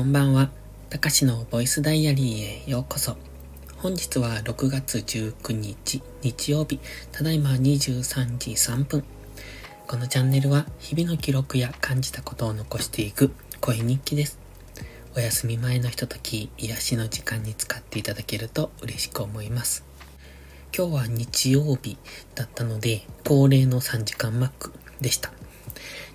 [0.00, 0.48] こんばんは。
[0.88, 3.18] たかしのボイスダイアリーへようこそ。
[3.76, 6.80] 本日は6月19日日曜日、
[7.12, 9.04] ただいま23時3分。
[9.86, 14.38] このチャンネルは日々の記録や感じたことを残していく声日記です。
[15.14, 19.84] お休み前のひととき、癒しの時間に使っていただけると嬉しく思います。
[20.74, 21.98] 今日は日曜日
[22.34, 25.30] だったので、恒例の3時間マックでした。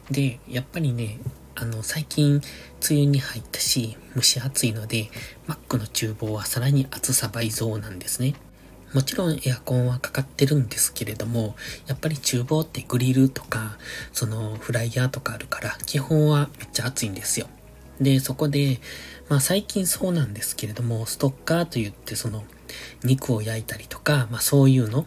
[0.10, 1.20] で、やっぱりね、
[1.56, 2.42] あの、最近、
[2.88, 5.10] 梅雨に入ったし、蒸し暑いので、
[5.48, 8.36] マックの厨房はさらに暑さ倍増なんですね。
[8.94, 11.56] もちろんエアコンはかかってるんですけれども、
[11.88, 13.78] やっぱり厨房ってグリルとか、
[14.12, 17.48] そのフライヤーとかあるから、基本はめっちゃ暑いんですよ。
[18.02, 18.80] で、そこで、
[19.30, 22.44] まあ最近そうなんですけれども、ストッカーと言ってその
[23.04, 25.06] 肉を焼いたりとか、まあそういうの、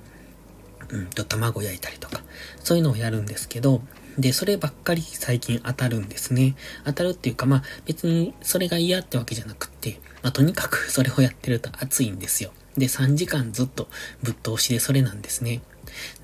[0.89, 2.23] うんと卵焼いたりとか、
[2.65, 3.83] そういうのをやるんですけど、
[4.19, 6.57] で、そればっかり最近当たるんですね。
[6.85, 12.53] 当たるっていうか、まあ別にそれが嫌ってわけじゃなくって、まあとにかく それをやってると暑いんですよ。
[12.77, 13.89] で、3時間ずっと
[14.23, 15.63] ぶっ通しでそれなんですね。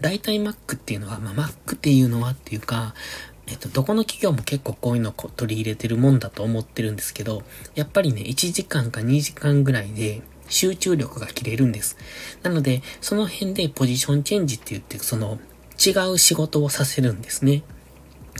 [0.00, 2.94] 大体 Mac っていうのは、まあ Mac っていうのはっていうか、
[3.46, 7.42] えっと、どこの企業も結構こういうのを取り入れてるもんだと思ってるんですけど、
[7.74, 11.96] やっぱりね、1時間か2時間ぐらいで集中力が切れるんです。
[12.42, 15.38] なので、その辺でポジションチェンジって言って、その
[15.78, 17.62] 違う仕事をさせるんですね。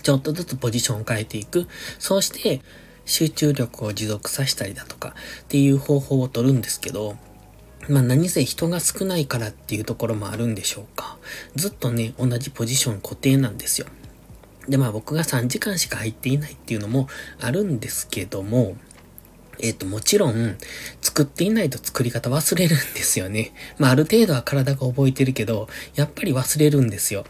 [0.05, 1.67] ちょっとずつポジションを変えていく。
[1.99, 2.61] そうして、
[3.07, 7.17] 集中力を持続させたりだとかっていう方法を取るんですけど、
[7.89, 11.17] まあ何せ人が少ないからっていうところもあるんでしょうか。
[11.57, 13.87] ずっとね、同じポジション固定なんですよ。
[14.69, 17.09] で、まあ僕が3時間しか入っていないっていうのも
[17.41, 18.77] あるんですけども、
[19.61, 20.57] えっ、と、もちろん、
[21.01, 23.53] 作っていないと作り方忘れるんですよね。
[23.79, 27.25] まあある程度は体が覚えてるけど、やっぱり忘れるんですよ。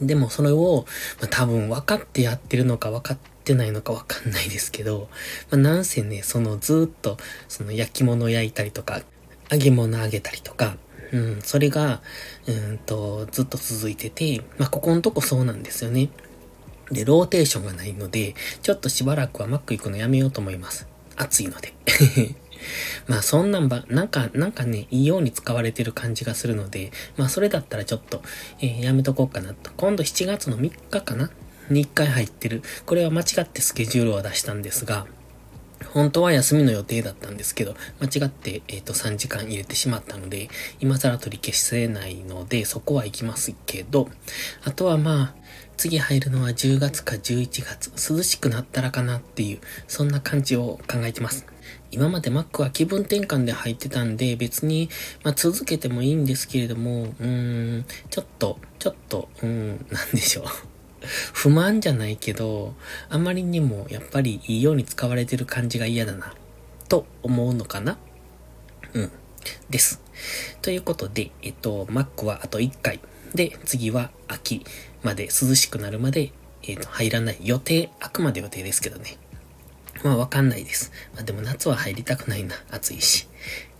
[0.00, 0.86] でもそれを、
[1.20, 5.08] まあ、多分分かってやってるのか分かってないのか分かんないですけど、
[5.50, 7.16] まあ、なんせね、そのずっと、
[7.48, 9.02] その焼き物焼いたりとか、
[9.50, 10.76] 揚げ物揚げたりとか、
[11.12, 12.02] うん、それが、
[12.46, 16.08] うんと、ずっと続いてて、まあ、ここのとこそうなんですよね。
[16.90, 20.86] で、ローテーションがないので、ちょっとしばらくはマック行くのやめようと思います。
[21.16, 21.74] 暑いので。
[23.06, 28.22] まあそんなんば、なんか、なんかね、いいように使われてる感じがするので、まあそれだったらちょっと、
[28.60, 29.70] えー、やめとこうかなと。
[29.76, 31.30] 今度7月の3日かな？
[31.70, 32.62] に1回入ってる。
[32.86, 35.06] これは間違ってスケジュールを出したんですが、
[35.88, 40.48] 本当は休みの予定だったんですけど、間違って、えっ、ー、と、3時間入れてしまったので、
[40.78, 44.08] 今更取り消せないので、そこは行きますけど、
[44.64, 45.34] あとはまあ、
[45.80, 51.46] 次入るのは10月か11月、涼しくなったらかなっていう、そんな感じを考えてます。
[51.90, 54.90] 今まで Mac は気分転換で入ってたんで、別に、
[55.24, 60.44] まあ、続けてもいいんですけれども、うーん、ちょっと、ちょっと、うん、なんでしょう。
[61.32, 62.74] 不満じゃないけど、
[63.08, 66.34] あまりにもやっぱりいいように使われてる感じが嫌だな、
[66.90, 67.96] と思うのかな
[68.92, 69.10] うん。
[69.70, 70.02] です。
[70.60, 73.00] ということで、えっと、Mac はあと1回。
[73.34, 74.62] で、次は秋
[75.02, 79.16] まで涼しくなるまで、えっと、入らない予定、あくまで予定ですけどね。
[80.02, 80.92] まあわかんないです。
[81.14, 82.56] まあでも夏は入りたくないな。
[82.70, 83.28] 暑いし。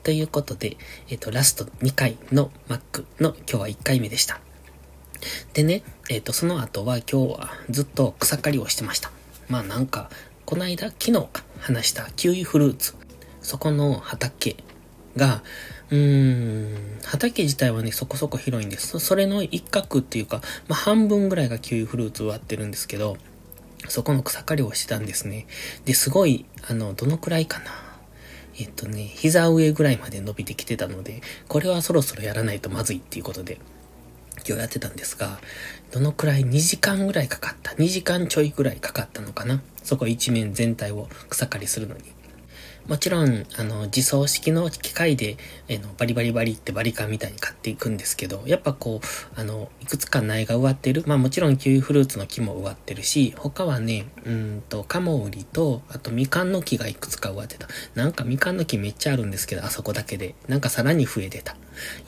[0.02, 0.76] ということで、
[1.08, 4.40] えっ、ー、と、ラスト2回の Mac の今日は1回目でした。
[5.52, 9.10] でね、えっ、ー、と、その後は今日はずっと草刈りをしてました。
[9.48, 10.10] まあなんか、
[10.46, 12.94] この間、昨日か、話したキウイフルーツ。
[13.42, 14.56] そこの畑
[15.16, 15.42] が、
[15.90, 18.98] うーん、畑自体はね、そこそこ広いんです。
[19.00, 23.16] それの一角っていうか、まあ半分ぐらいがキウイフルーツ割ってるんですけど、
[23.88, 25.46] そこの草刈りをしてたんですね。
[25.84, 27.90] で、すごい、あの、どのくらいかな。
[28.58, 33.58] えっとね、膝上ぐらいまで伸びてきてたので、これはそろそろやらないとまずいっていうことで、
[34.46, 35.40] 今日やってたんですが、
[35.90, 37.72] どのくらい2時間ぐらいかかった。
[37.72, 39.62] 2時間ちょいぐらいかかったのかな。
[39.82, 42.02] そこ一面全体を草刈りするのに。
[42.90, 45.36] もちろん、あの、自走式の機械で、
[45.68, 51.04] えの、バリバリバリってバリカンみたいに買っていくんですけど、やっぱこう、あの、いくつか苗が植わってる。
[51.06, 57.68] まあもちろんキウイフルーツの木も植わってるし、他はね、うんと、カモウリと、あとみかんの木がいくつか植わってた。
[57.94, 60.34] なんかみかんの木めっちゃあるんですけど、あそこだけで。
[60.48, 61.54] なんかさらに増えてた。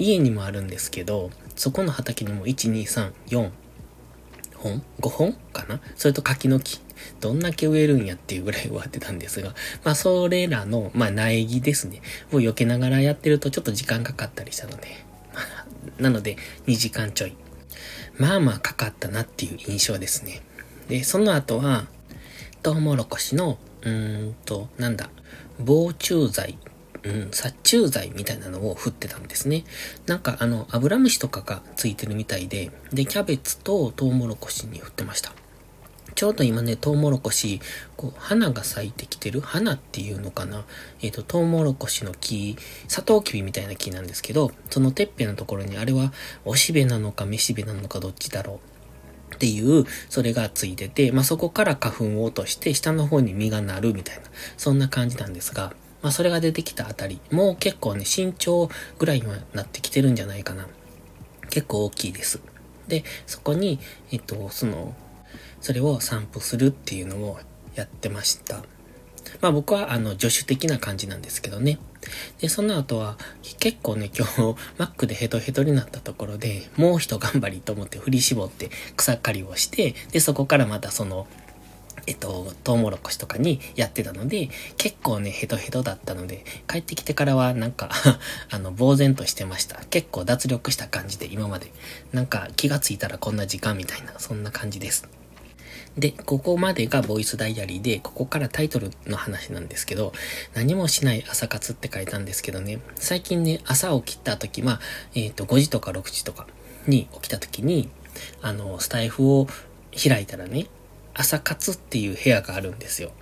[0.01, 3.51] 家にもあるんですけど、そこの畑にも1、2、3、4、
[4.63, 5.81] 本 ?5 本かな？
[5.97, 6.81] それと柿の木。
[7.21, 9.55] どんだけ植えるんやっていうぐらい植わってたんですが、
[9.85, 12.01] まあそれらの、まあ苗木ですね、
[12.33, 14.89] を避けながらやってるとちょっと時間かかったりしたので、
[15.35, 16.37] まあ、なので
[16.67, 17.37] 2時間ちょい。
[18.19, 20.43] まあまあかかったなっていう印象ですね。
[20.89, 21.87] で、その後は、
[22.63, 25.11] トウモロコシの、うーんと、なんだ、
[25.59, 26.59] 防虫剤
[27.05, 29.65] うん、殺虫剤みたいなのを振ってたんですね。
[30.07, 35.33] なんかあの、アブラムシとかがついてるみたいで、で、キャベツとトウモロコシに振ってました。
[36.15, 37.61] ちょうど今ね、トウモロコシ、
[37.97, 40.65] こう、花が咲いてきてる花っていうのかな
[41.01, 42.57] えっ、ー、と、トウモロコシの木、
[42.87, 46.13] サトウキビみたいな木なんですけど、そのてっぺんのところにあれは、
[46.45, 48.61] おしべなのか、めしべなのか、どっちだろ
[49.31, 54.23] うっていう、それがついてて、まあ、そこから花粉を落として、下の方に実がなるみたいな、
[54.57, 58.69] そんな感じなんですが、まあ、それが出てきたあたり、もう結構ね、身長
[58.99, 60.67] ぐらいにはなってきてるんじゃないかな。
[61.49, 62.41] 結構大きいです。
[62.89, 63.79] で、そこに、
[64.11, 64.95] えっと、その、
[65.61, 67.39] それを散布するっていうのを
[67.75, 68.65] やってました。
[69.41, 71.79] まあ僕はあの助手的な感じなんですけどね。
[72.41, 73.17] で、その後は
[73.61, 74.41] 結構ね今日
[74.79, 81.27] マックでヘトヘトになったところでもう一頑張りと思って振り絞って草刈りをして、で、そこからまたその
[82.07, 87.91] えっと、トウモロコシとかにやってたので、結構ね、ヘトヘトだったので、帰ってきてからはなんか
[88.51, 89.85] あの、呆然としてました。
[89.91, 91.73] 結構脱力した感じで、今まで。
[92.13, 95.09] なんか気がついたらこんな時間みたいな、そんな感じです。
[95.97, 100.13] で、ここまでがボイスダイアリーで、ここからタイトルの話なんですけど、
[100.55, 104.81] 何もしない朝活って書いたんですけどね、最近ね、朝起きた時、まあ、
[105.15, 106.47] えっ、ー、と、5時とか6時とか
[106.87, 107.91] に起きた時に、
[108.41, 109.47] あの、スタイフを
[109.93, 110.67] 開いたらね、
[111.15, 113.13] 朝活っていう部屋があるんですよ。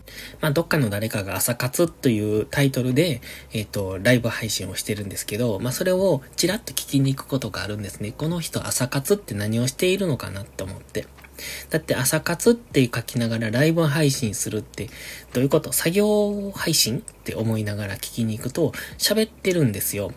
[0.40, 3.20] まあ、どっかの誰かが朝活というタイトルで、
[3.52, 8.12] えっ、ー、と、ライブ配信をしてるんですけど、まあ、それをちらっと聞きに行くことがあるんですね。
[8.12, 11.06] この人朝活って何をしているのかなって思って。
[11.70, 14.90] だって朝活って書きながらライブ配信するって
[15.32, 15.72] どういうこと？
[15.72, 16.98] 作業配信？
[16.98, 20.12] って思いながら聞きに行くと喋ってるんですよ。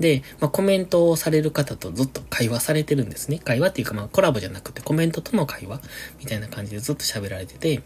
[0.00, 3.38] で、まあ、コメントをされる方とずっと会話されてるんですね。
[3.38, 5.80] 会話っていうかまあコラボじゃなくてコメントとの会話
[6.18, 7.82] みたいな感じでずっと喋られてて、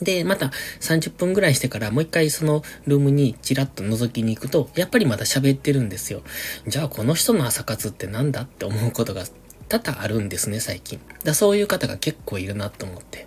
[0.00, 0.46] で、また
[0.80, 6.22] 30分ぐらいしてからもう一回そのルームにチラッと覗きに行くと、やっぱりまた喋ってるんですよ。
[6.66, 9.24] じゃあこの人の朝活ってなんだって思うことが
[9.68, 11.00] 多々あるんですね、最近。
[11.24, 13.26] だそういう方が結構いるなと思って。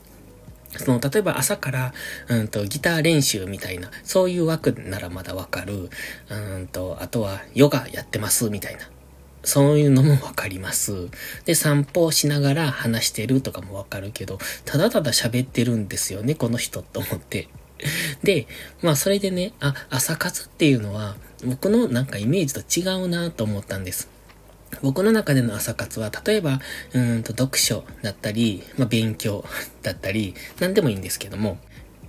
[0.79, 1.93] その、例えば朝から、
[2.27, 5.89] うんと、ギター練習みたいな、そういう枠ならまだわかる。
[6.29, 8.89] うんと、あとは、ヨガやってます、みたいな。
[9.43, 11.09] そういうのもわかります。
[11.45, 17.47] で、散歩をしながら話してるとかもわかるけど、ただただ喋ってるんですよね、この人と思って。
[18.23, 18.47] で、
[18.81, 24.14] まあそれでね、あ、朝活っていうのは、僕のなんかイメージと違うなと思ったんです。
[24.81, 26.59] 僕の中での朝活は、例えば、
[26.93, 29.45] うんと読書だったり、まあ、勉強
[29.81, 31.57] だったり、何でもいいんですけども、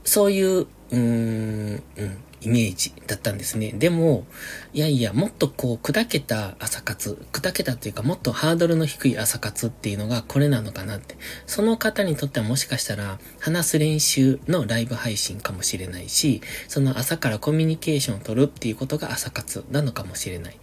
[0.04, 3.72] そういう、うーん、うん、イメージだったんですね。
[3.72, 4.24] でも、
[4.72, 11.16] いやいや、もっとこう、砕けた朝活、砕けたっていうか、もっとハードルの低い朝活っていうのがこれなのかなって。
[11.46, 20.56] その方にとってはもしかしたら、話す練習のライブ配信かもしれないし、その朝からコミュニケーションを取るっていうことが朝活なのかもしれない。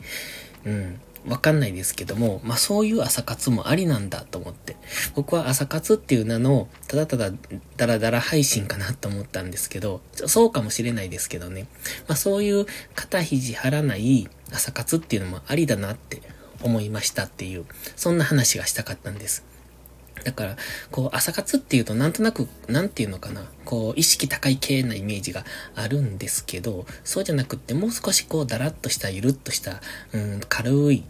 [0.65, 0.99] うん。
[1.27, 4.75] わかんないですけども、まあそういう朝活もありなんだと思って。
[5.15, 7.31] 僕は朝活っていう名の、ただただ
[7.77, 11.67] ダラダラ配信かなと思ったんですけど、そうかもしれないですけどね。
[12.07, 12.65] まあそういう
[12.95, 16.21] 肩肘張らない朝活っていうのもありだなって
[16.61, 17.65] 思いましたっていう、
[17.95, 19.52] そんな話がしたかったんです。
[20.23, 20.57] だから、
[20.91, 29.81] こう、朝活っていうとなんとなく、なんていうのかな、こう、意識高い系なイメージがあるんですけど、そうじゃなくってもう少しこう、だらっとした、ゆるっとした、
[30.13, 31.03] うん、軽い、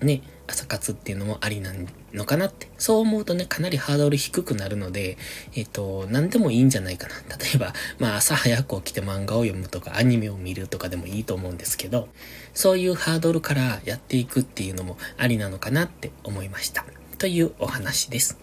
[0.00, 1.72] ね、朝活っていうのもありな
[2.12, 2.68] のかなって。
[2.78, 5.16] そう思うとね、かなりハードル低くなるので、
[5.54, 7.14] えっ、と、何でもいいんじゃないかな。
[7.36, 12.08] 例えば、まあ朝早く起きて漫画を読むとか、アニメを見るとかでもいいと思うんですけど、
[12.54, 16.86] そういうハードルからやっていくっていうのもありなのかなって思いました。
[17.18, 18.38] というお話です。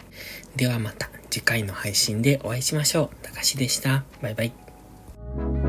[0.55, 3.15] ではまた次回の配信でお会いしましょう。
[3.23, 4.03] たかしでした。
[4.21, 5.62] バイバイ。